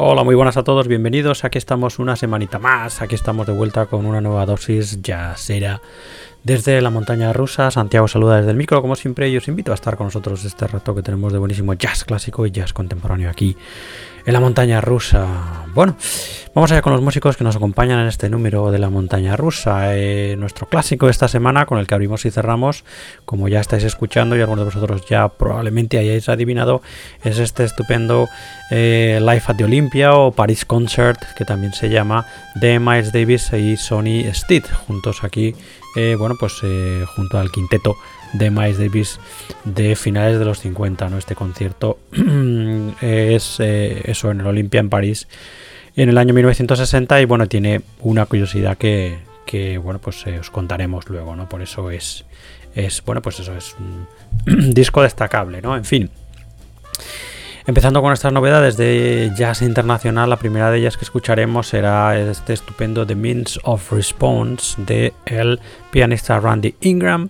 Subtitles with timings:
[0.00, 1.44] Hola, muy buenas a todos, bienvenidos.
[1.44, 3.02] Aquí estamos una semanita más.
[3.02, 5.82] Aquí estamos de vuelta con una nueva dosis jazzera
[6.44, 7.72] desde la montaña rusa.
[7.72, 10.68] Santiago saluda desde el micro, como siempre, y os invito a estar con nosotros este
[10.68, 13.56] rato que tenemos de buenísimo jazz clásico y jazz contemporáneo aquí
[14.24, 15.64] en la montaña rusa.
[15.74, 15.96] Bueno,
[16.58, 19.96] vamos allá con los músicos que nos acompañan en este número de la montaña rusa.
[19.96, 22.82] Eh, nuestro clásico de esta semana con el que abrimos y cerramos,
[23.24, 26.82] como ya estáis escuchando y algunos de vosotros ya probablemente hayáis adivinado,
[27.22, 28.28] es este estupendo
[28.72, 33.52] eh, Live at the Olympia o Paris Concert, que también se llama, de Miles Davis
[33.52, 35.54] y Sonny Stitt, juntos aquí,
[35.94, 36.54] eh, bueno, pues
[37.14, 37.94] junto al quinteto
[38.32, 39.20] de Miles Davis
[39.64, 41.08] de finales de los 50.
[41.08, 41.18] ¿no?
[41.18, 41.98] Este concierto
[43.00, 45.28] es eh, eso en el Olympia en París
[46.02, 49.18] en el año 1960 y bueno, tiene una curiosidad que,
[49.82, 51.48] bueno, pues eh, os contaremos luego, ¿no?
[51.48, 52.24] Por eso es,
[52.74, 54.06] es bueno, pues eso es un
[54.74, 55.76] disco destacable, ¿no?
[55.76, 56.08] En fin.
[57.66, 62.52] Empezando con estas novedades de jazz internacional, la primera de ellas que escucharemos será este
[62.52, 65.58] estupendo The Means of Response de el
[65.90, 67.28] pianista Randy Ingram.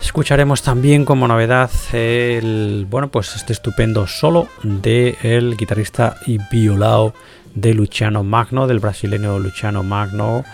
[0.00, 7.14] Escucharemos también como novedad el, bueno, pues este estupendo solo de el guitarrista y violao
[7.54, 10.44] de Luciano Magno, del brasileño Luciano Magno.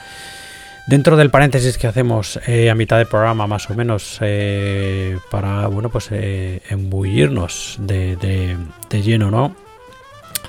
[0.86, 5.66] Dentro del paréntesis que hacemos eh, a mitad del programa, más o menos, eh, para
[5.68, 9.54] bueno, pues eh, embullirnos de, de, lleno, ¿no?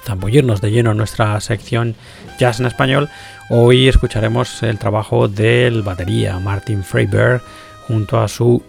[0.06, 1.96] Zambullirnos de lleno en nuestra sección
[2.40, 3.10] Jazz en Español.
[3.50, 7.42] Hoy escucharemos el trabajo del batería Martin Freiberg
[7.88, 8.64] junto a su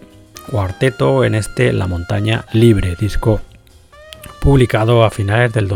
[0.51, 3.41] cuarteto en este La Montaña Libre, disco
[4.43, 5.69] publicado a finales del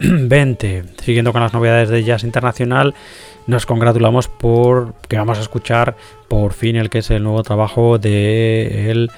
[0.00, 0.84] 2020.
[1.02, 2.94] Siguiendo con las novedades de Jazz Internacional,
[3.46, 5.94] nos congratulamos por que vamos a escuchar
[6.28, 9.10] por fin el que es el nuevo trabajo de el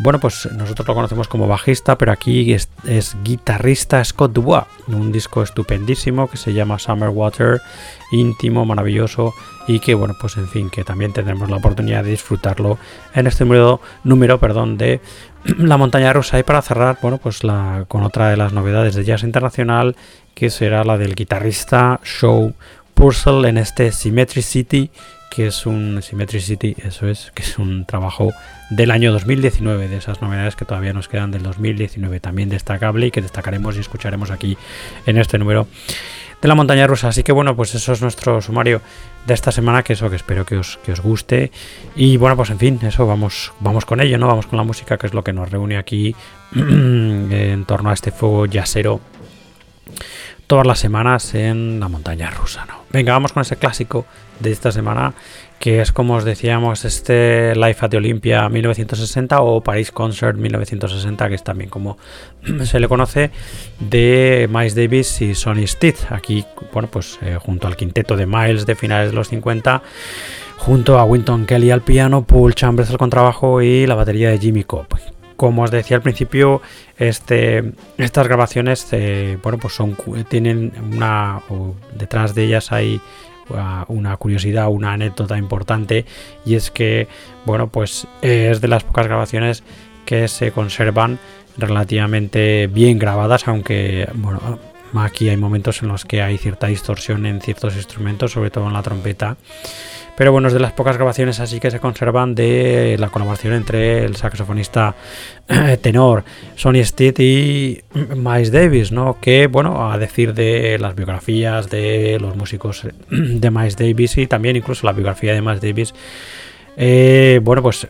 [0.00, 2.68] bueno, pues nosotros lo conocemos como bajista, pero aquí es,
[3.22, 7.60] guitarrista Scott Dubois, un disco estupendísimo que se llama Summer Water,
[8.10, 9.34] íntimo, maravilloso
[9.68, 12.76] y que, bueno, pues en fin, que también tendremos la oportunidad de disfrutarlo
[13.14, 15.00] en este número, número perdón, de
[15.58, 16.38] La Montaña Rusa.
[16.38, 17.40] Y para cerrar, bueno, pues
[17.88, 19.96] con otra de las novedades de Jazz Internacional,
[20.34, 22.54] que será la del guitarrista Show
[22.94, 24.90] Purcell en este Symmetry City
[25.34, 28.32] que es un Symmetricity, eso es, que es un trabajo
[28.70, 33.10] del año 2019, de esas novedades que todavía nos quedan del 2019, también destacable y
[33.10, 34.56] que destacaremos y escucharemos aquí
[35.06, 35.66] en este número
[36.40, 37.08] de la montaña rusa.
[37.08, 38.80] Así que bueno, pues eso es nuestro sumario
[39.26, 41.50] de esta semana, que eso que espero que os, que os guste.
[41.96, 44.26] Y bueno, pues en fin, eso vamos, vamos con ello, ¿no?
[44.26, 46.14] Vamos con la música, que es lo que nos reúne aquí
[46.54, 49.00] en torno a este fuego yacero
[50.46, 52.84] todas las semanas en la montaña rusa, ¿no?
[52.90, 54.06] Venga, vamos con ese clásico
[54.40, 55.14] de esta semana,
[55.58, 61.28] que es como os decíamos, este Life at the Olympia 1960 o Paris Concert 1960,
[61.28, 61.96] que es también como
[62.64, 63.30] se le conoce,
[63.80, 65.96] de Miles Davis y Sonny Stitt.
[66.10, 69.82] Aquí, bueno, pues eh, junto al quinteto de Miles de finales de los 50
[70.56, 74.64] junto a Winton Kelly al piano, Paul Chambers al contrabajo y la batería de Jimmy
[74.64, 74.86] Cobb
[75.36, 76.62] como os decía al principio,
[76.96, 79.96] este, estas grabaciones, eh, bueno, pues son,
[80.28, 81.42] tienen una,
[81.96, 83.00] detrás de ellas hay
[83.88, 86.04] una curiosidad, una anécdota importante
[86.44, 87.08] y es que,
[87.44, 89.62] bueno, pues es de las pocas grabaciones
[90.06, 91.18] que se conservan
[91.56, 94.58] relativamente bien grabadas, aunque, bueno,
[95.02, 98.72] aquí hay momentos en los que hay cierta distorsión en ciertos instrumentos, sobre todo en
[98.72, 99.36] la trompeta.
[100.16, 104.04] Pero bueno, es de las pocas grabaciones así que se conservan de la colaboración entre
[104.04, 104.94] el saxofonista
[105.48, 106.24] eh, tenor
[106.54, 107.82] Sonny Stitt y
[108.14, 109.18] Miles Davis, ¿no?
[109.20, 114.54] Que, bueno, a decir de las biografías de los músicos de Miles Davis y también
[114.54, 115.94] incluso la biografía de Miles Davis,
[116.76, 117.88] eh, bueno, pues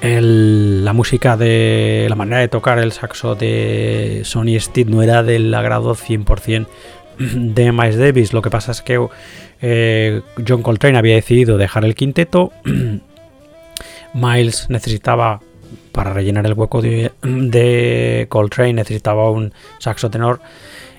[0.00, 5.52] la música de la manera de tocar el saxo de Sonny Stitt no era del
[5.52, 6.66] agrado 100%
[7.18, 8.32] de Miles Davis.
[8.32, 9.04] Lo que pasa es que
[9.60, 12.52] eh, John Coltrane había decidido dejar el quinteto.
[14.14, 15.40] Miles necesitaba,
[15.92, 20.40] para rellenar el hueco de, Coltrane, necesitaba un saxo tenor.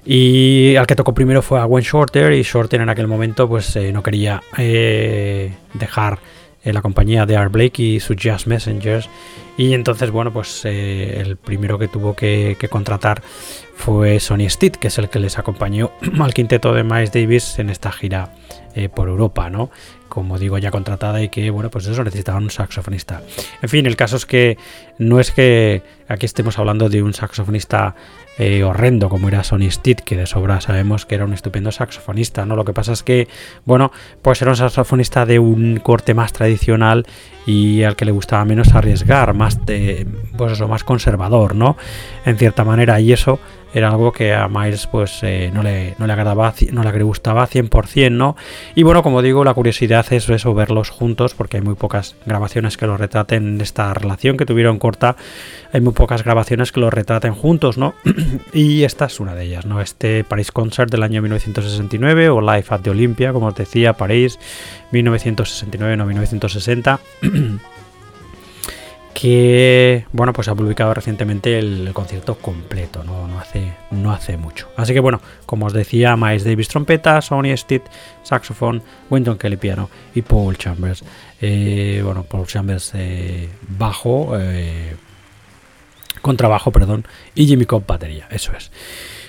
[0.05, 2.33] Y al que tocó primero fue a Gwen Shorter.
[2.33, 6.19] Y Shorter en aquel momento pues eh, no quería eh, dejar
[6.63, 9.09] la compañía de Art Blake y sus Jazz Messengers.
[9.57, 13.21] Y entonces, bueno, pues el primero que tuvo que, que contratar
[13.75, 17.69] fue Sonny Stitt, que es el que les acompañó al quinteto de Miles Davis en
[17.69, 18.33] esta gira
[18.75, 19.71] eh, por Europa, ¿no?
[20.09, 23.21] Como digo, ya contratada y que, bueno, pues eso necesitaba un saxofonista.
[23.61, 24.57] En fin, el caso es que
[24.97, 27.95] no es que aquí estemos hablando de un saxofonista
[28.39, 32.45] eh, horrendo como era Sonny Stitt, que de sobra sabemos que era un estupendo saxofonista,
[32.45, 32.55] ¿no?
[32.55, 33.27] Lo que pasa es que,
[33.65, 37.05] bueno, pues era un saxofonista de un corte más tradicional
[37.45, 41.77] y al que le gustaba menos arriesgar, más de, pues eso, más conservador, ¿no?
[42.25, 43.39] En cierta manera, y eso
[43.73, 47.47] era algo que a Miles pues eh, no, le, no le agradaba, no le gustaba
[47.47, 48.35] 100%, ¿no?
[48.75, 52.77] Y bueno, como digo, la curiosidad es eso, verlos juntos, porque hay muy pocas grabaciones
[52.77, 55.15] que lo retraten esta relación que tuvieron corta,
[55.71, 57.93] hay muy pocas grabaciones que lo retraten juntos, ¿no?
[58.53, 59.81] y esta es una de ellas, ¿no?
[59.81, 64.39] Este Paris Concert del año 1969 o Live at the Olympia, como os decía, París
[64.91, 66.99] 1969, no 1960.
[69.13, 74.69] que bueno pues ha publicado recientemente el, concierto completo no, no, hace no hace mucho.
[74.75, 77.83] Así que bueno como os decía Miles Davis trompeta Sonny Stitt
[78.23, 81.03] saxofón Wynton Kelly piano y Paul Chambers
[81.41, 84.95] eh, bueno Paul Chambers eh, bajo eh,
[86.21, 88.71] contrabajo perdón y Jimmy Cobb batería eso es.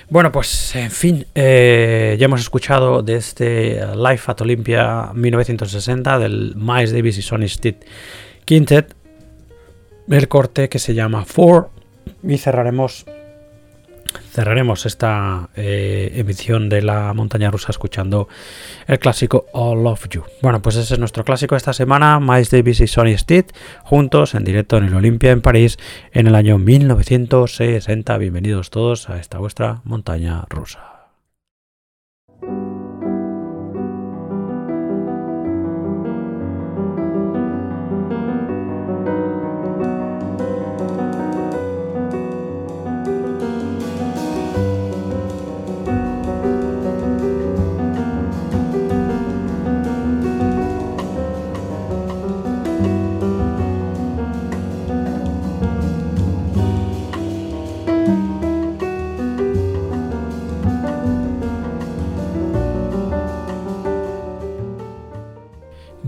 [0.09, 6.91] Bueno, pues en fin, ya hemos escuchado de este Live at Olympia 1960 del Miles
[6.91, 7.85] Davis y Sonny Stitt
[8.43, 8.93] Quintet
[10.11, 11.69] el corte que se llama For
[12.23, 13.05] y cerraremos
[14.31, 18.27] cerraremos esta eh, emisión de la montaña rusa escuchando
[18.87, 20.23] el clásico All of You.
[20.41, 23.51] Bueno, pues ese es nuestro clásico esta semana, Miles Davis y Sonny Stitt
[23.83, 25.77] juntos en directo en el Olympia en París
[26.11, 28.17] en el año 1960.
[28.17, 30.90] Bienvenidos todos a esta vuestra montaña rusa.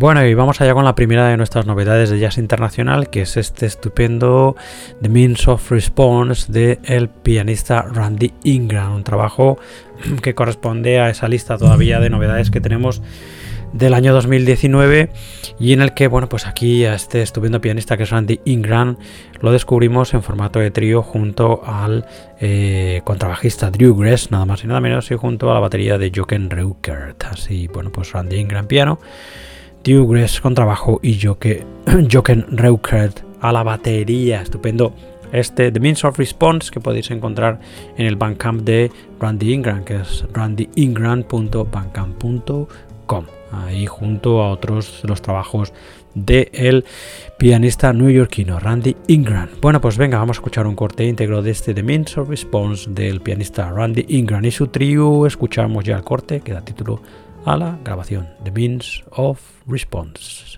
[0.03, 3.37] Bueno, y vamos allá con la primera de nuestras novedades de jazz internacional, que es
[3.37, 4.57] este estupendo
[5.01, 9.59] The Means of Response de el pianista Randy Ingram, un trabajo
[10.21, 13.01] que corresponde a esa lista todavía de novedades que tenemos
[13.71, 15.09] del año 2019
[15.57, 18.97] y en el que, bueno, pues aquí a este estupendo pianista que es Randy Ingram
[19.39, 22.05] lo descubrimos en formato de trío junto al
[22.41, 26.11] eh, contrabajista Drew Gress, nada más y nada menos, y junto a la batería de
[26.13, 27.23] Jochen Reukert.
[27.23, 28.99] Así, bueno, pues Randy Ingram piano
[29.85, 31.19] Gress con trabajo y
[32.11, 34.41] Joken Reukert a la batería.
[34.41, 34.93] Estupendo.
[35.33, 37.59] Este The Means of Response que podéis encontrar
[37.97, 43.25] en el Bandcamp de Randy Ingram, que es randyingram.bandcamp.com.
[43.51, 45.73] Ahí junto a otros de los trabajos
[46.13, 46.85] del el
[47.37, 49.49] pianista neoyorquino Randy Ingram.
[49.59, 52.89] Bueno, pues venga, vamos a escuchar un corte íntegro de este The Means of Response
[52.91, 55.25] del pianista Randy Ingram y su trío.
[55.25, 57.01] Escuchamos ya el corte que da título
[57.45, 60.52] a la grabación The Means of Response.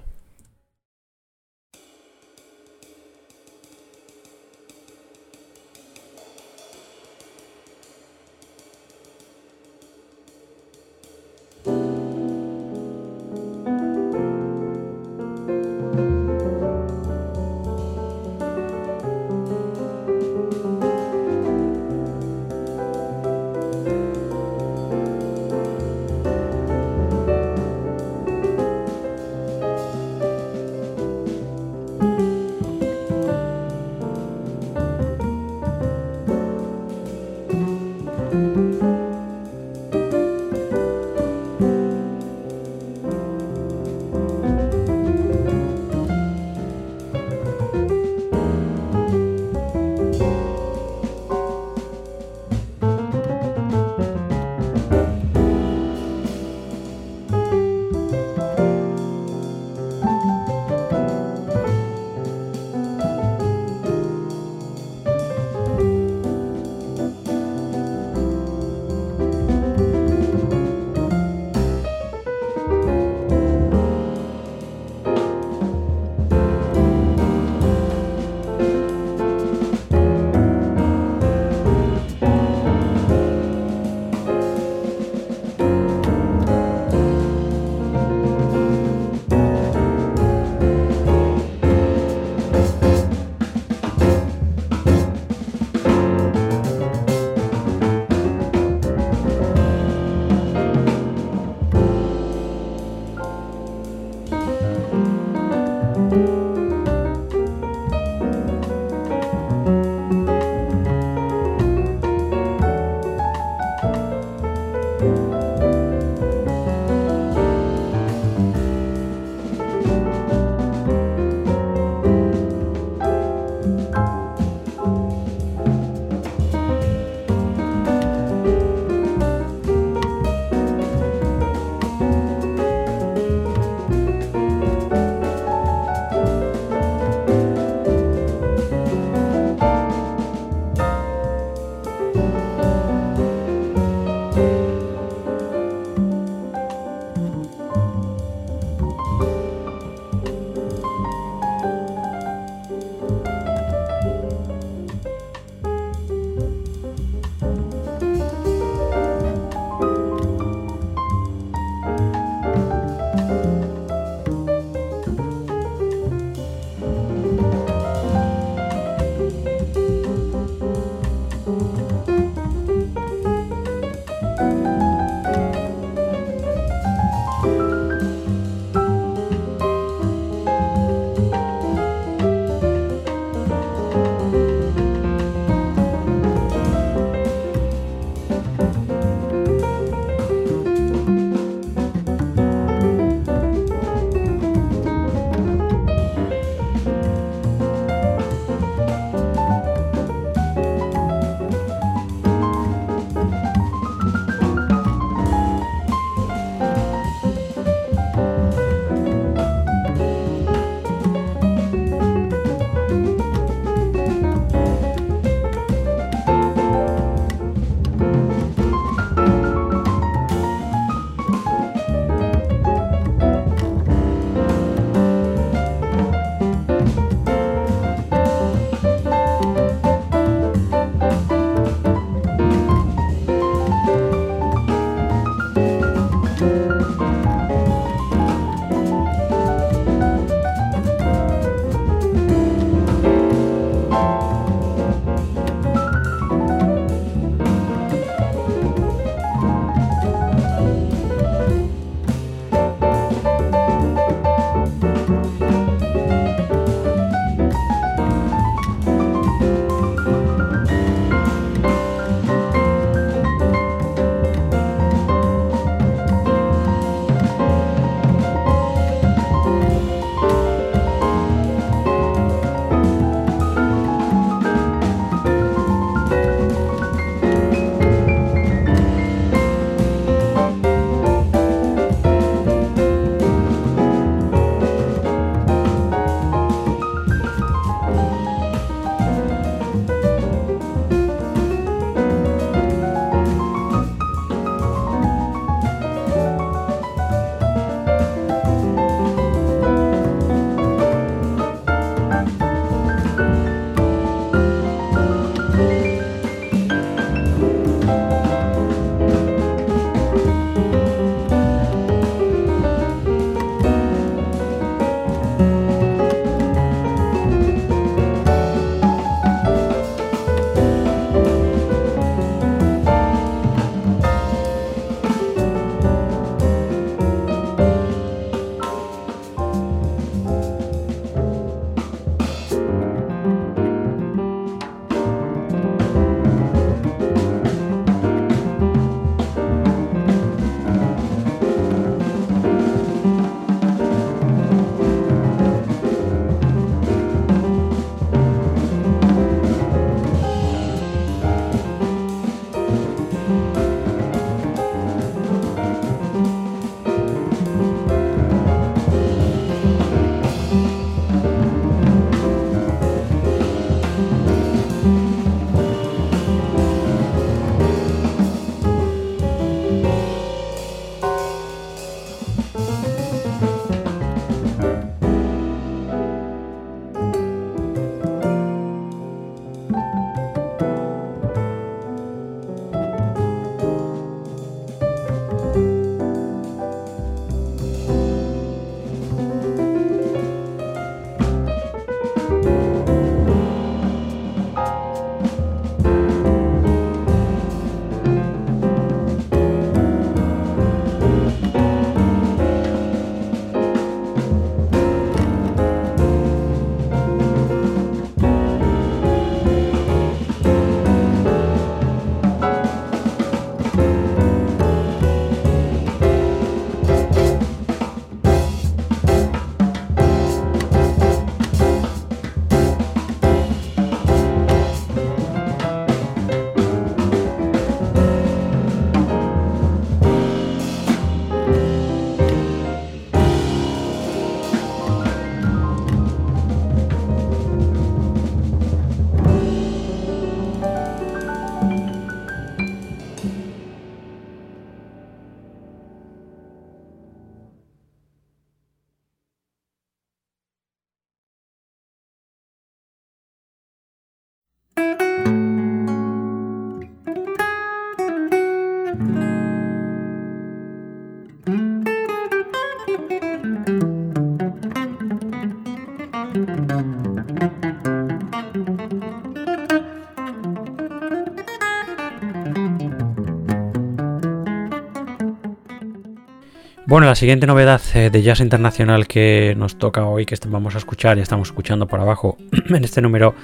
[476.95, 480.77] Bueno, la siguiente novedad eh, de jazz internacional que nos toca hoy, que vamos a
[480.77, 482.38] escuchar y estamos escuchando por abajo
[482.69, 483.36] en este número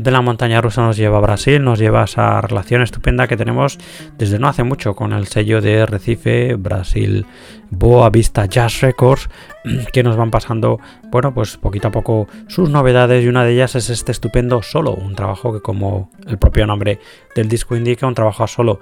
[0.00, 3.36] de la montaña rusa nos lleva a Brasil, nos lleva a esa relación estupenda que
[3.36, 3.78] tenemos
[4.16, 7.26] desde no hace mucho con el sello de Recife, Brasil,
[7.68, 9.28] Boa Vista Jazz Records,
[9.92, 13.74] que nos van pasando, bueno, pues poquito a poco sus novedades y una de ellas
[13.74, 16.98] es este estupendo solo, un trabajo que como el propio nombre
[17.36, 18.80] del disco indica, un trabajo a solo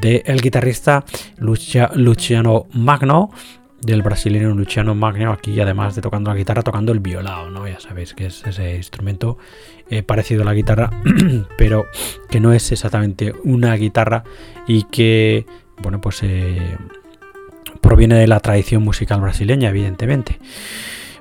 [0.00, 1.04] del el guitarrista
[1.38, 3.30] Luciano Magno,
[3.80, 7.66] del brasileño Luciano Magno, aquí además de tocando la guitarra, tocando el violado, ¿no?
[7.68, 9.38] Ya sabéis que es ese instrumento
[9.88, 10.90] eh, parecido a la guitarra,
[11.58, 11.86] pero
[12.28, 14.24] que no es exactamente una guitarra
[14.66, 15.46] y que,
[15.80, 16.76] bueno, pues eh,
[17.80, 20.38] proviene de la tradición musical brasileña, evidentemente.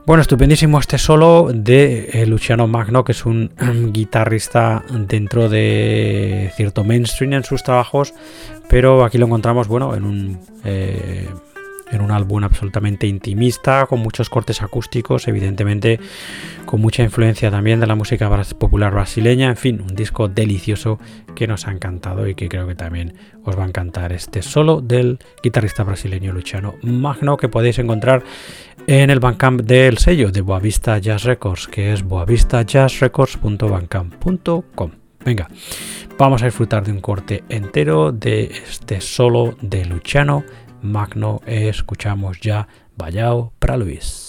[0.06, 3.52] Bueno, estupendísimo este solo de eh, Luciano Magno, que es un
[3.92, 8.14] guitarrista dentro de cierto mainstream en sus trabajos,
[8.70, 10.40] pero aquí lo encontramos, bueno, en un
[11.92, 16.00] en un álbum absolutamente intimista, con muchos cortes acústicos, evidentemente
[16.66, 21.00] con mucha influencia también de la música popular brasileña, en fin, un disco delicioso
[21.36, 24.82] que nos ha encantado y que creo que también os va a encantar este solo
[24.82, 28.24] del guitarrista brasileño Luciano Magno que podéis encontrar
[28.88, 34.92] en el Bandcamp del sello de Boavista Jazz Records, que es boavistajazzrecords.bandcamp.com.
[35.26, 35.48] Venga,
[36.18, 40.46] vamos a disfrutar de un corte entero de este solo de Luciano
[40.82, 44.27] Magno escuchamos ya Vallao para Luis.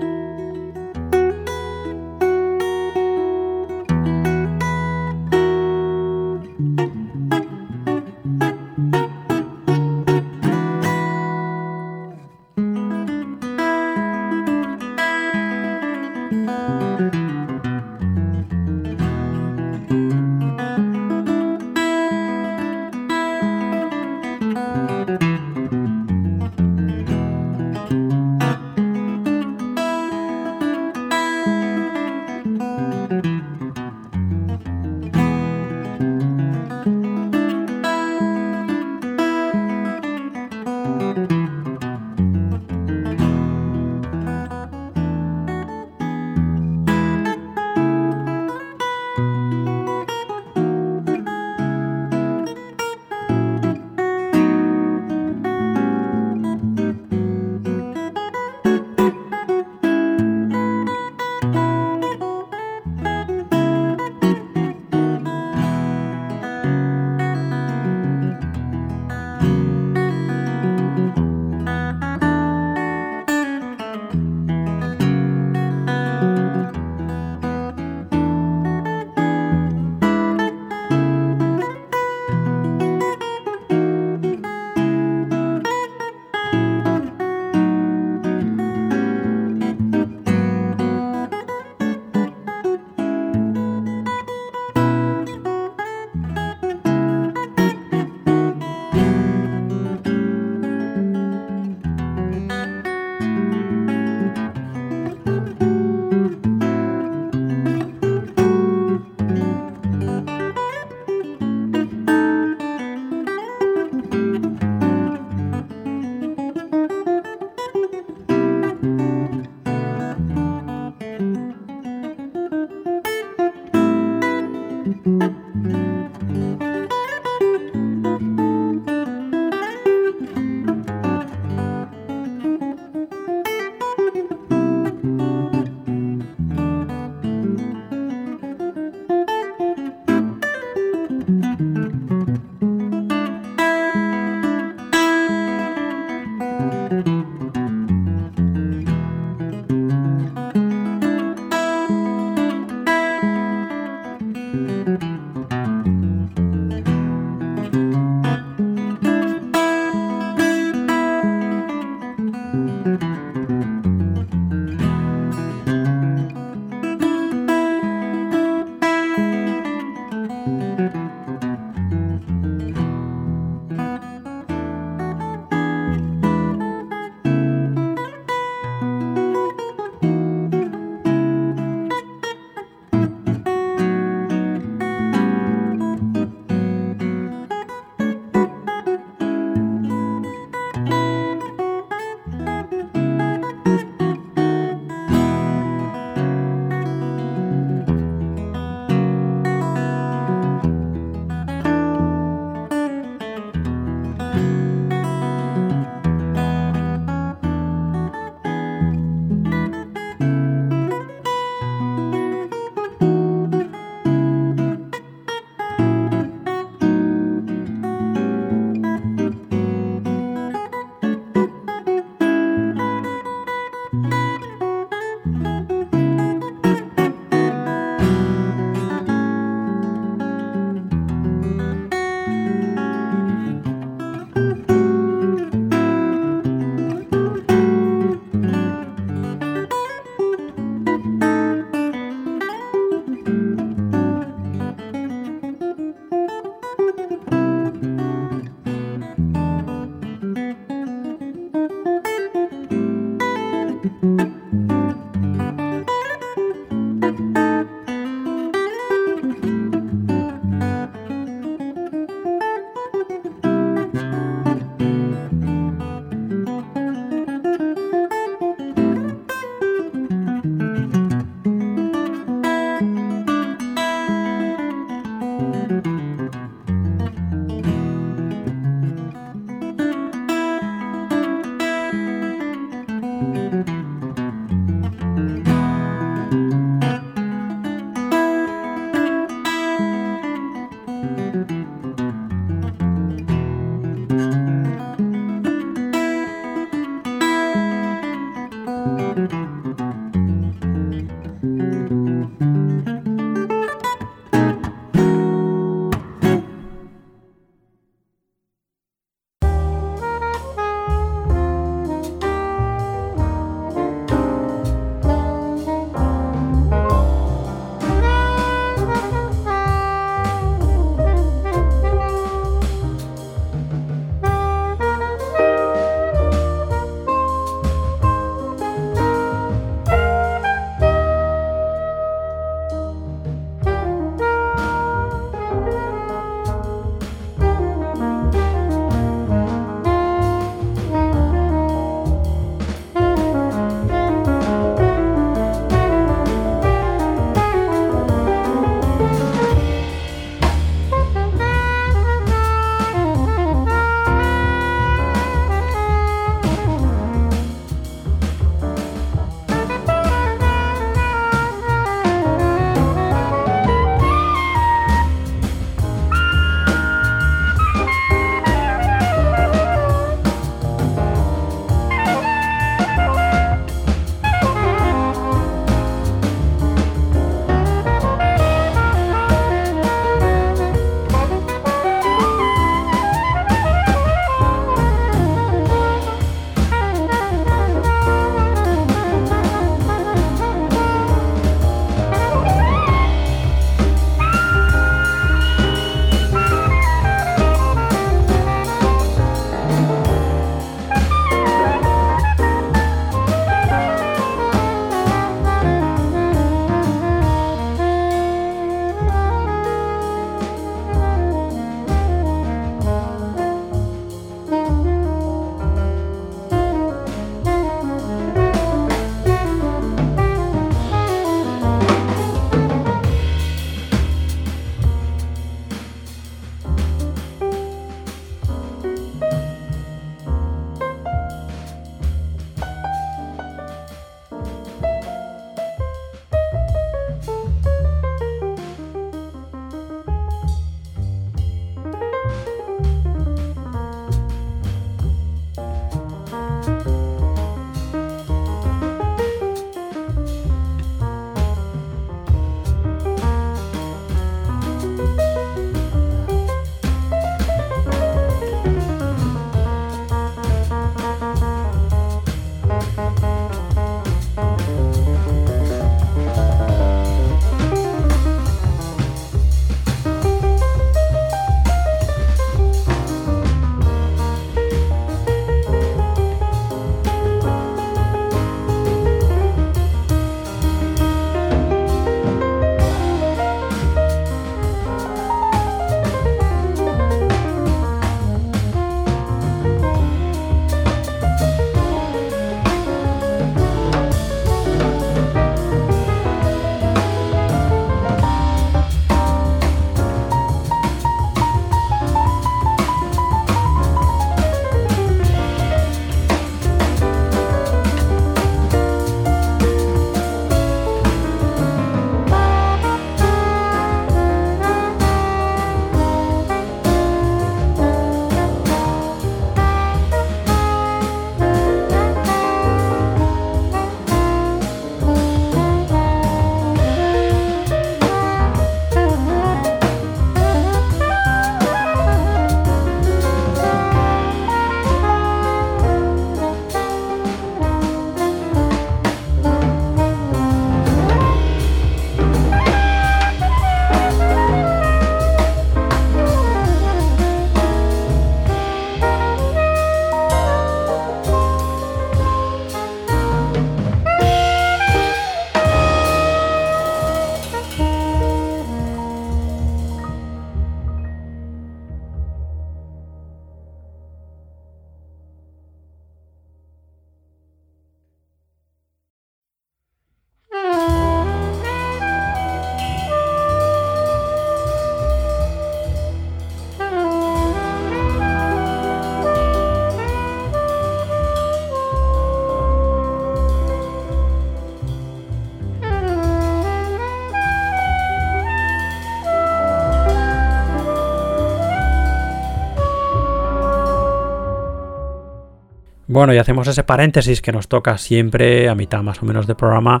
[596.14, 599.56] Bueno, y hacemos ese paréntesis que nos toca siempre a mitad más o menos de
[599.56, 600.00] programa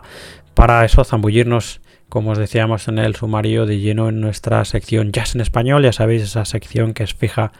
[0.54, 5.34] para eso zambullirnos, como os decíamos en el sumario, de lleno en nuestra sección Jazz
[5.34, 7.50] en Español, ya sabéis, esa sección que es fija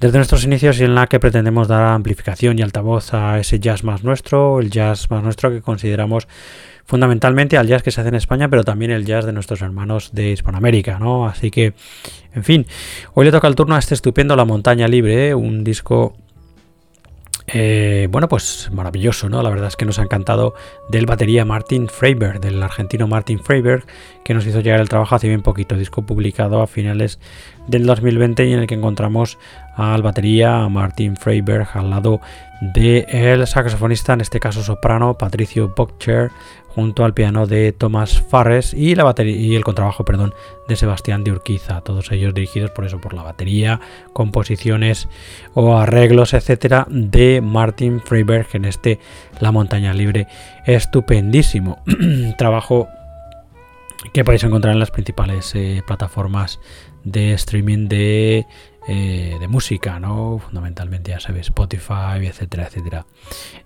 [0.00, 3.84] desde nuestros inicios y en la que pretendemos dar amplificación y altavoz a ese jazz
[3.84, 6.26] más nuestro, el jazz más nuestro que consideramos
[6.86, 10.10] fundamentalmente al jazz que se hace en España, pero también el jazz de nuestros hermanos
[10.12, 11.28] de Hispanoamérica, ¿no?
[11.28, 11.74] Así que,
[12.34, 12.66] en fin,
[13.14, 16.16] hoy le toca el turno a este estupendo La Montaña Libre, un disco
[17.48, 19.42] eh, bueno, pues maravilloso, ¿no?
[19.42, 20.54] La verdad es que nos ha encantado
[20.88, 23.84] del batería Martin Freiberg, del argentino Martin Freiberg,
[24.24, 27.20] que nos hizo llegar el trabajo hace bien poquito, disco publicado a finales
[27.68, 29.38] del 2020 y en el que encontramos
[29.76, 32.20] al batería Martin Freiberg al lado
[32.60, 36.30] del saxofonista, en este caso soprano, Patricio Bockcher,
[36.68, 40.34] junto al piano de Thomas Farres y, la batería, y el contrabajo perdón,
[40.68, 43.80] de Sebastián de Urquiza, todos ellos dirigidos por eso, por la batería,
[44.12, 45.08] composiciones
[45.54, 48.98] o arreglos, etcétera, de Martin Freiberg en este
[49.40, 50.26] La Montaña Libre.
[50.64, 51.82] Estupendísimo
[52.38, 52.88] trabajo
[54.12, 56.60] que podéis encontrar en las principales eh, plataformas
[57.04, 58.46] de streaming de,
[58.88, 60.38] eh, de música, ¿no?
[60.38, 63.06] Fundamentalmente, ya sabéis, Spotify, etcétera, etcétera,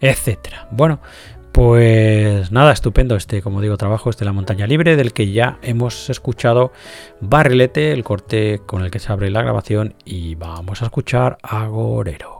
[0.00, 0.68] etcétera.
[0.70, 1.00] Bueno,
[1.52, 6.08] pues nada, estupendo este, como digo, trabajo, este La Montaña Libre, del que ya hemos
[6.08, 6.72] escuchado
[7.20, 12.39] Barrilete, el corte con el que se abre la grabación, y vamos a escuchar Agorero.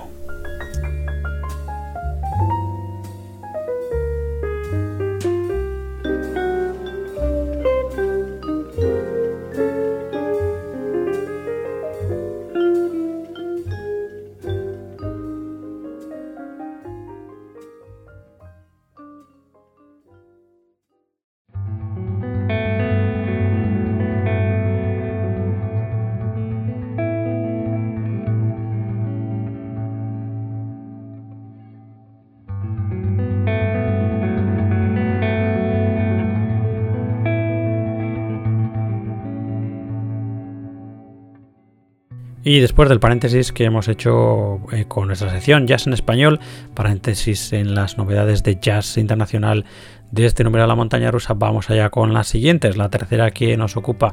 [42.51, 46.41] Y después del paréntesis que hemos hecho eh, con nuestra sección Jazz en Español,
[46.73, 49.63] paréntesis en las novedades de jazz internacional
[50.11, 52.75] de este número de la montaña rusa, vamos allá con las siguientes.
[52.75, 54.11] La tercera que nos ocupa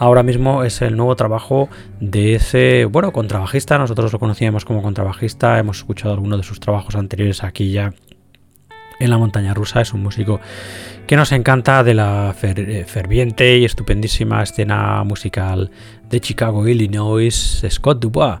[0.00, 1.68] ahora mismo es el nuevo trabajo
[2.00, 3.78] de ese, bueno, contrabajista.
[3.78, 7.92] Nosotros lo conocíamos como contrabajista, hemos escuchado algunos de sus trabajos anteriores aquí ya
[8.98, 9.80] en la montaña rusa.
[9.80, 10.40] Es un músico
[11.06, 15.70] que nos encanta de la eh, ferviente y estupendísima escena musical
[16.08, 18.40] de Chicago, Illinois, Scott Dubois.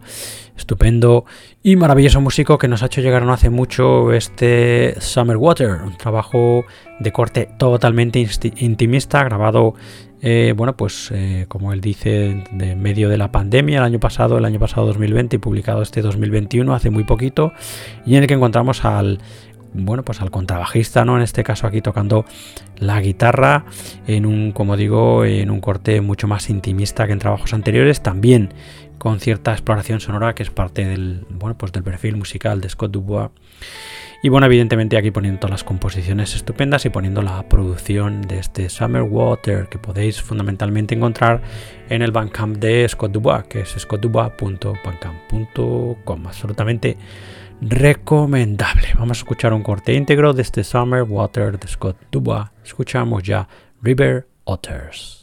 [0.58, 1.24] Estupendo
[1.62, 5.96] y maravilloso músico que nos ha hecho llegar no hace mucho este Summer Water, un
[5.96, 6.64] trabajo
[6.98, 9.74] de corte totalmente intimista, grabado,
[10.20, 14.36] eh, bueno, pues eh, como él dice, de medio de la pandemia, el año pasado,
[14.36, 17.52] el año pasado 2020 y publicado este 2021, hace muy poquito,
[18.04, 19.20] y en el que encontramos al
[19.72, 21.16] bueno, pues al contrabajista, ¿no?
[21.16, 22.24] En este caso aquí tocando
[22.76, 23.64] la guitarra
[24.06, 28.52] en un, como digo, en un corte mucho más intimista que en trabajos anteriores, también
[28.98, 32.90] con cierta exploración sonora que es parte del, bueno, pues del perfil musical de Scott
[32.90, 33.30] Dubois.
[34.20, 38.68] Y bueno, evidentemente aquí poniendo todas las composiciones estupendas y poniendo la producción de este
[38.68, 41.40] Summer Water que podéis fundamentalmente encontrar
[41.88, 46.26] en el Bandcamp de Scott Dubois, que es scottdubois.bandcamp.com.
[46.26, 46.96] Absolutamente
[47.60, 48.88] recomendable.
[48.94, 52.46] Vamos a escuchar un corte íntegro de este Summer Water de Scott Dubois.
[52.64, 53.48] Escuchamos ya
[53.82, 55.17] River Otters.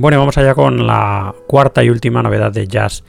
[0.00, 3.04] Bueno, vamos allá con la cuarta y última novedad de jazz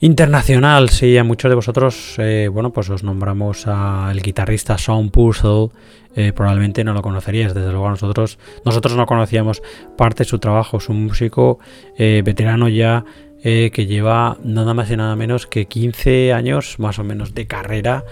[0.00, 0.90] internacional.
[0.90, 5.68] Sí, a muchos de vosotros, eh, bueno, pues os nombramos al guitarrista Sean Purcell.
[6.16, 9.62] Eh, probablemente no lo conoceríais, desde luego nosotros, nosotros no conocíamos
[9.96, 10.78] parte de su trabajo.
[10.78, 11.58] Es un músico
[11.96, 13.04] eh, veterano ya
[13.40, 18.04] que lleva nada más y nada menos que 15 años más o menos de carrera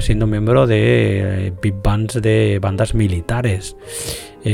[0.00, 3.76] siendo miembro de big bands de bandas militares,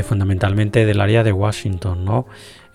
[0.04, 2.26] fundamentalmente del área de Washington, ¿no?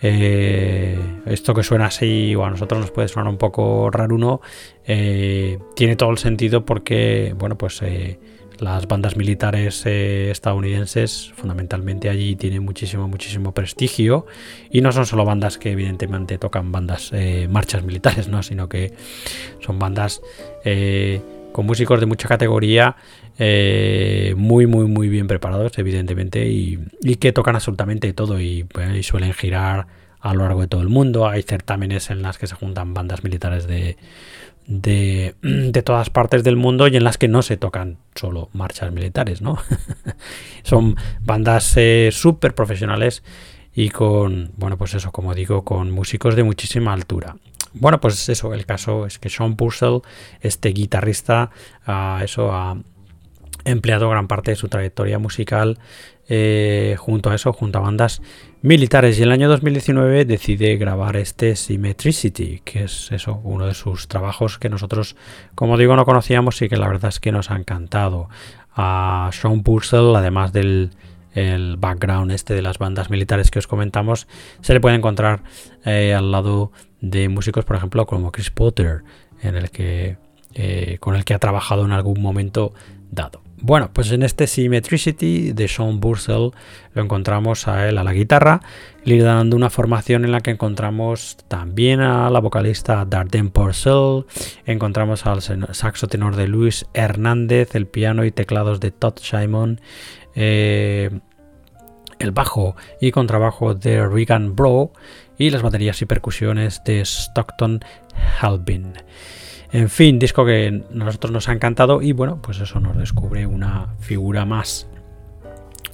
[0.06, 4.42] Eh, esto que suena así, o a nosotros nos puede sonar un poco raro, uno,
[4.86, 8.20] eh, tiene todo el sentido porque, bueno, pues eh,
[8.60, 14.26] las bandas militares estadounidenses fundamentalmente allí tienen muchísimo, muchísimo prestigio
[14.70, 17.12] y no son solo bandas que evidentemente tocan bandas,
[17.50, 18.44] marchas militares, ¿no?
[18.44, 18.94] Sino que
[19.60, 20.22] son bandas
[21.52, 22.96] con músicos de mucha categoría
[23.40, 26.80] muy, muy, muy bien preparados, evidentemente, y,
[27.20, 28.66] que tocan absolutamente todo y,
[28.96, 29.88] y, suelen girar
[30.20, 31.28] a lo largo de todo el mundo.
[31.28, 33.98] Hay certámenes en las que se juntan bandas militares de,
[34.68, 39.42] de, todas partes del mundo y en las que no se tocan solo marchas militares,
[39.42, 39.58] ¿no?
[40.64, 43.24] Son bandas eh, súper profesionales
[43.76, 47.36] y con, bueno, pues eso, como digo, con músicos de muchísima altura.
[47.74, 50.02] Bueno, pues eso, el caso es que Sean Purcell,
[50.42, 51.50] este guitarrista,
[52.22, 52.78] eso ha
[53.66, 55.80] empleado gran parte de su trayectoria musical
[56.30, 58.22] eh, junto a eso, junto a bandas
[58.62, 59.20] militares.
[59.20, 64.08] Y en el año 2019 decide grabar este Symmetricity, que es eso, uno de sus
[64.08, 65.16] trabajos que nosotros,
[65.56, 68.30] como digo, no conocíamos y que la verdad es que nos ha encantado.
[68.76, 70.92] A Sean Purcell, además del
[71.34, 74.28] el background este de las bandas militares que os comentamos,
[74.62, 75.44] se le puede encontrar
[75.84, 79.04] eh, al lado de músicos, por ejemplo, como Chris Potter,
[79.42, 80.18] en el que,
[80.54, 82.74] eh, con el que ha trabajado en algún momento
[83.12, 83.43] dado.
[83.66, 86.52] Bueno, pues en este Symmetricity de Sean Bursell
[86.94, 88.60] lo encontramos a él a la guitarra,
[89.06, 94.26] le dando una formación en la que encontramos también a la vocalista Darden Purcell,
[94.66, 99.80] encontramos al saxo tenor de Luis Hernández, el piano y teclados de Todd Simon,
[100.36, 101.10] eh,
[102.20, 104.92] el bajo y contrabajo de Regan Bro
[105.38, 107.80] y las baterías y percusiones de Stockton
[108.42, 108.96] Halbin.
[109.74, 113.48] En fin, disco que a nosotros nos ha encantado y bueno, pues eso nos descubre
[113.48, 114.88] una figura más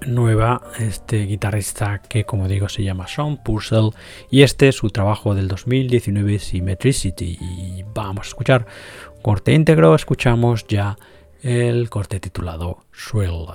[0.05, 3.91] nueva, este guitarrista que como digo se llama Sean Purcell
[4.30, 8.65] y este es su trabajo del 2019 Symmetricity y vamos a escuchar
[9.21, 10.97] corte íntegro, escuchamos ya
[11.41, 13.47] el corte titulado Shrill.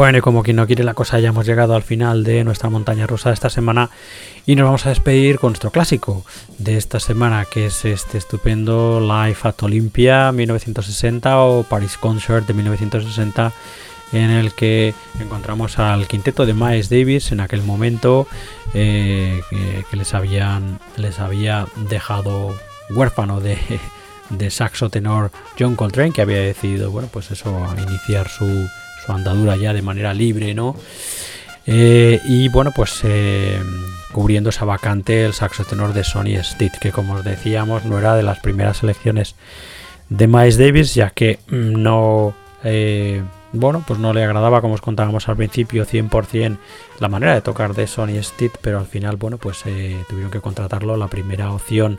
[0.00, 2.70] Bueno, y como quien no quiere la cosa, ya hemos llegado al final de nuestra
[2.70, 3.90] montaña rusa de esta semana.
[4.46, 6.24] Y nos vamos a despedir con nuestro clásico
[6.56, 12.54] de esta semana, que es este estupendo Live at Olympia 1960 o Paris Concert de
[12.54, 13.52] 1960,
[14.14, 18.26] en el que encontramos al quinteto de Miles Davis en aquel momento
[18.72, 22.54] eh, que, les habían les había dejado
[22.88, 23.58] huérfano de,
[24.30, 27.54] de saxo tenor John Coltrane, que había decidido, bueno, pues eso,
[27.86, 28.66] iniciar su
[29.12, 30.76] andadura ya de manera libre, ¿no?
[31.66, 33.60] Eh, y bueno, pues eh,
[34.12, 38.16] cubriendo esa vacante el saxo tenor de Sonny Stitt, que como os decíamos no era
[38.16, 39.34] de las primeras selecciones
[40.08, 42.34] de Miles Davis, ya que mm, no,
[42.64, 43.22] eh,
[43.52, 46.58] bueno, pues no le agradaba, como os contábamos al principio, 100%
[46.98, 49.62] la manera de tocar de Sonny Stitt, pero al final, bueno, pues
[50.08, 50.96] tuvieron que contratarlo.
[50.96, 51.98] La primera opción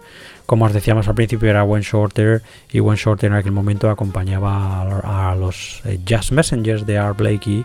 [0.52, 2.42] como os decíamos al principio, era Wayne Shorter
[2.74, 7.64] y Wayne Shorter en aquel momento acompañaba a, los eh, Jazz Messengers de Art Blakey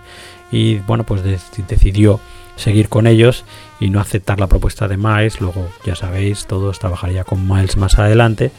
[0.53, 2.21] y bueno, pues decidió
[2.55, 3.45] seguir con ellos
[3.81, 5.41] y no aceptar la propuesta de Miles.
[5.41, 8.53] Luego, ya sabéis, todos trabajaría con Miles más adelante.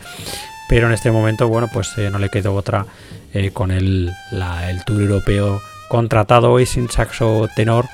[0.67, 2.85] Pero en este momento, bueno, pues eh, no le quedó otra
[3.33, 7.85] eh, con el, el tour europeo contratado y sin saxo tenor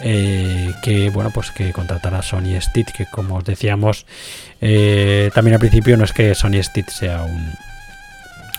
[0.00, 4.06] eh, que bueno pues que contratará Sony Stitt que como os decíamos
[4.60, 7.52] eh, también al principio no es que Sony Stitt sea un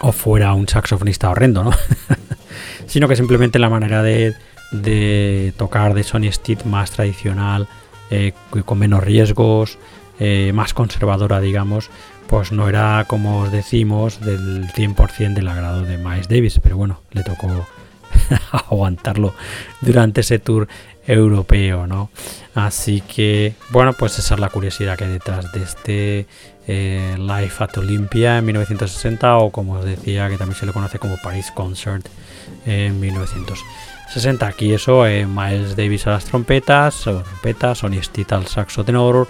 [0.01, 1.71] o fuera un saxofonista horrendo ¿no?
[2.87, 4.35] sino que simplemente la manera de,
[4.71, 7.67] de tocar de Sony Stitt más tradicional
[8.65, 9.77] con menos riesgos
[10.53, 11.89] más conservadora digamos
[12.27, 17.01] pues no era como os decimos del 100% del agrado de Miles Davis pero bueno
[17.11, 17.49] le tocó
[18.69, 19.33] aguantarlo
[19.81, 20.67] durante ese tour
[21.07, 22.09] europeo, ¿no?
[22.53, 26.27] Así que, bueno, pues esa es la curiosidad que hay detrás de este
[26.67, 30.99] eh, Live at Olympia en 1960 o como os decía, que también se le conoce
[30.99, 32.07] como Paris Concert
[32.65, 33.94] en 1960.
[34.41, 39.27] Aquí eso, eh, Miles Davis a las trompetas, trompetas, Sonny Stitt al saxo tenor,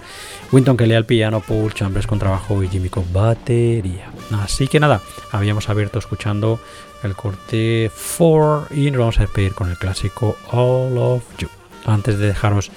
[0.52, 4.12] Winton Kelly al piano, Paul Chambers con trabajo y Jimmy con batería.
[4.42, 5.00] Así que nada,
[5.32, 6.60] habíamos abierto escuchando
[7.02, 11.48] el corte 4 y nos vamos a despedir con el clásico All of You.
[11.84, 12.70] Antes de dejaros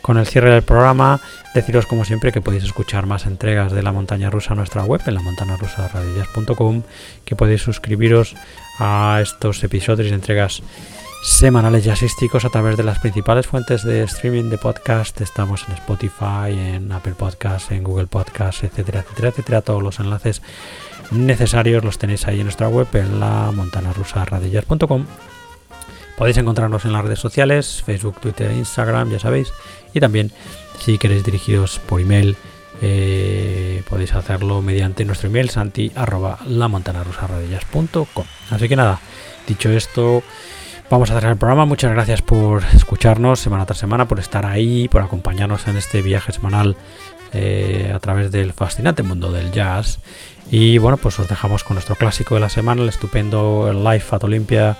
[0.00, 1.20] con el cierre del programa,
[1.54, 5.00] deciros como siempre que podéis escuchar más entregas de la montaña rusa en nuestra web,
[5.06, 5.90] en la montaña rusa
[7.24, 8.36] que podéis suscribiros
[8.78, 10.62] a estos episodios y entregas
[11.22, 15.20] semanales jazzísticos a través de las principales fuentes de streaming de podcast.
[15.20, 19.62] Estamos en Spotify, en Apple Podcasts, en Google Podcasts, etcétera, etcétera, etcétera.
[19.62, 20.42] Todos los enlaces
[21.10, 25.06] necesarios los tenéis ahí en nuestra web, en la montanarusarradillas.com.
[26.16, 29.52] Podéis encontrarnos en las redes sociales, Facebook, Twitter, Instagram, ya sabéis.
[29.94, 30.32] Y también,
[30.80, 32.36] si queréis dirigiros por email,
[32.82, 36.38] eh, podéis hacerlo mediante nuestro email santi arroba
[38.50, 39.00] Así que nada,
[39.46, 40.22] dicho esto,
[40.90, 41.64] vamos a cerrar el programa.
[41.64, 46.32] Muchas gracias por escucharnos semana tras semana, por estar ahí, por acompañarnos en este viaje
[46.32, 46.76] semanal
[47.32, 49.98] eh, a través del fascinante mundo del jazz.
[50.50, 54.24] Y bueno, pues os dejamos con nuestro clásico de la semana, el estupendo Live at
[54.24, 54.76] Olympia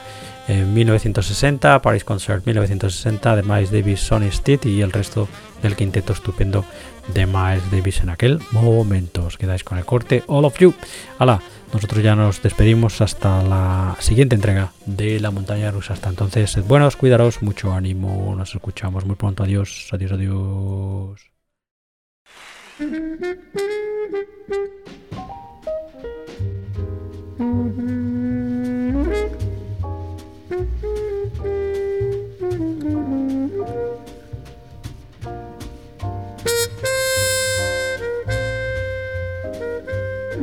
[0.48, 5.28] en 1960, Paris Concert 1960 de Miles Davis, Sonny Stitt y el resto
[5.62, 6.64] del quinteto estupendo
[7.12, 9.26] de Miles Davis en aquel momento.
[9.26, 10.72] Os quedáis con el corte All of You.
[11.18, 15.94] Hala, nosotros ya nos despedimos hasta la siguiente entrega de La Montaña Rusa.
[15.94, 18.34] Hasta entonces, sed buenos, cuidaros, mucho ánimo.
[18.36, 19.42] Nos escuchamos muy pronto.
[19.42, 21.28] Adiós, adiós, adiós.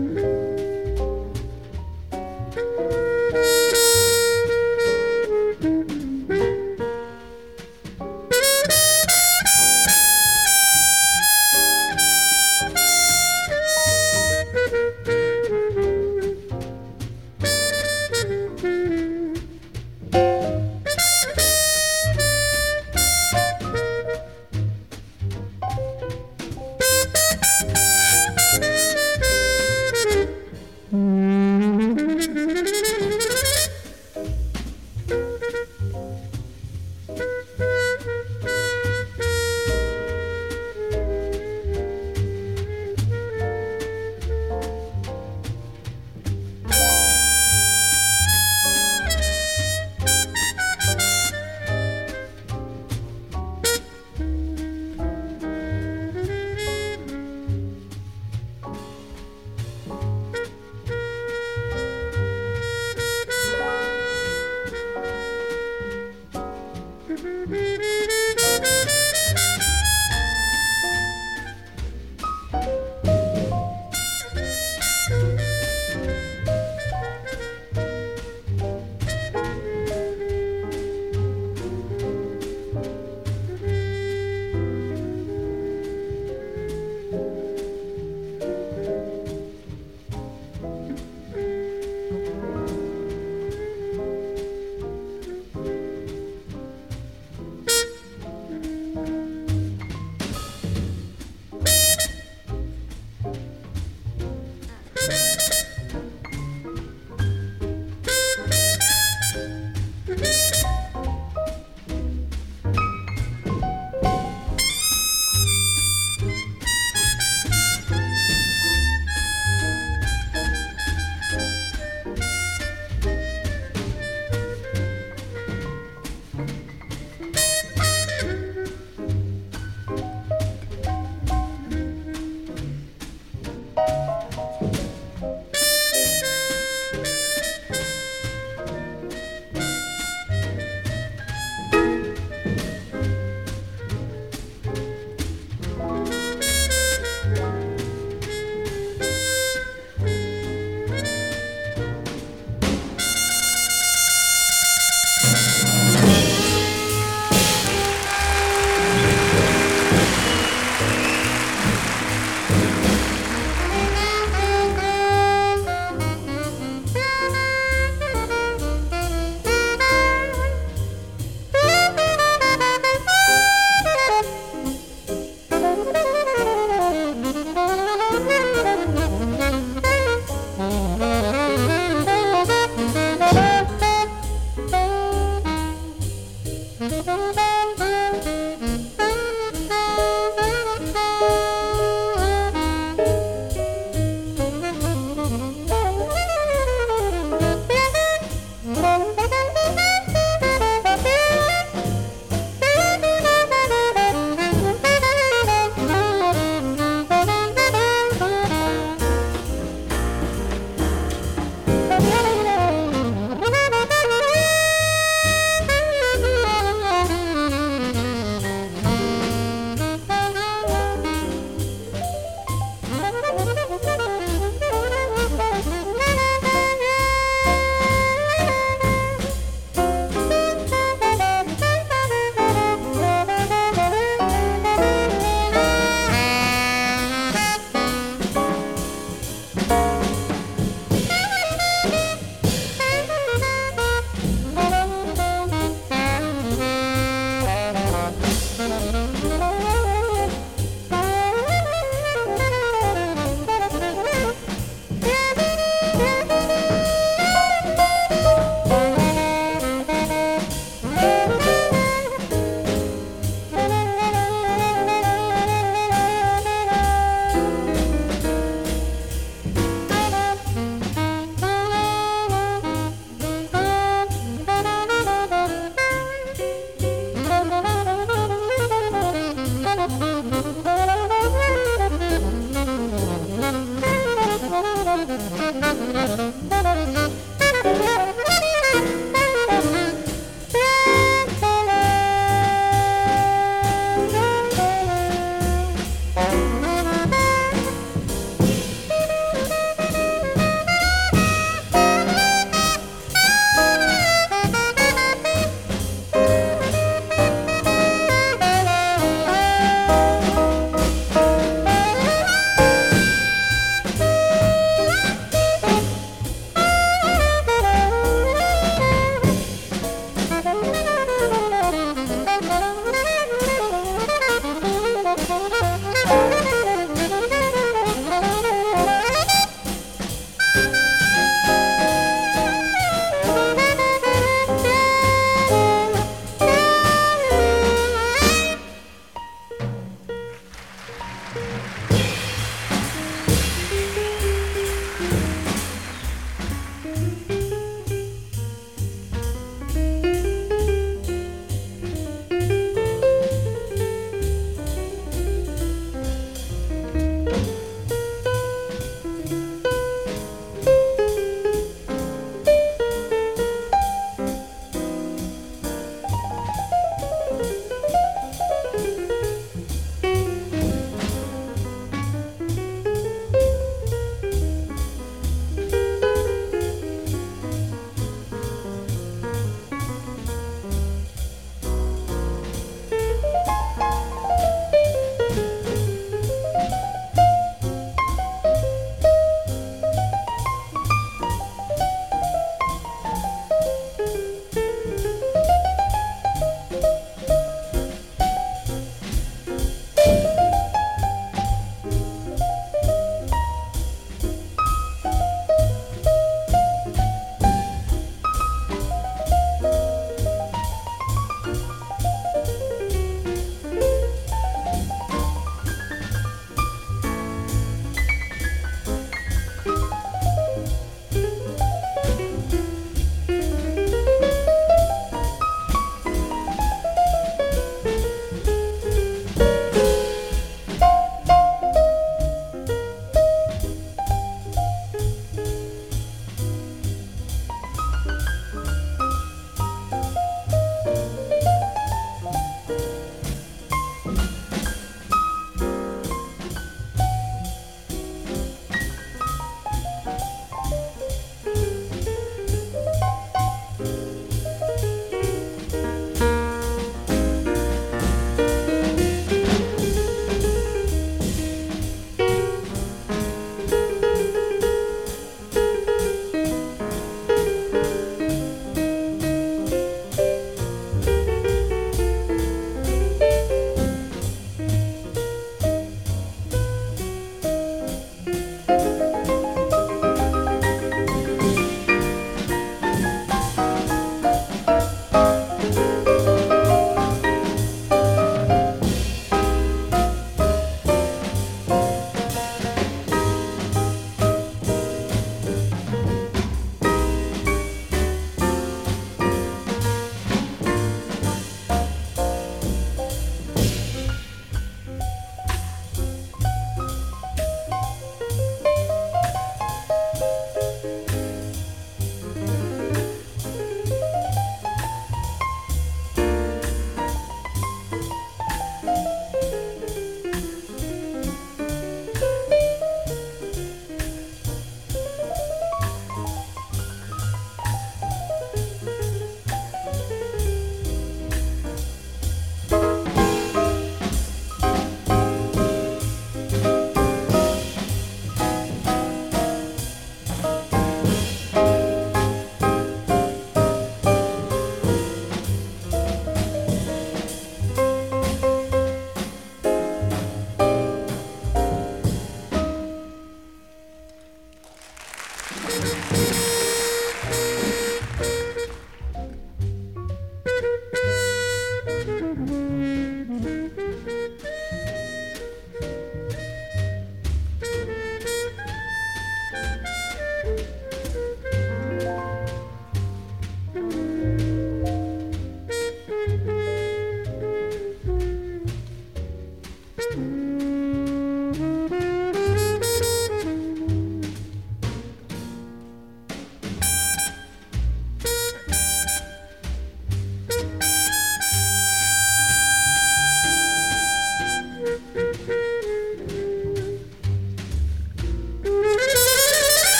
[0.00, 0.37] Mm-hmm.